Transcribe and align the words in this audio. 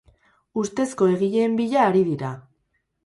Ustezko 0.61 1.09
egileen 1.17 1.53
bila 1.63 1.85
ari 1.91 2.03
dira. 2.09 2.33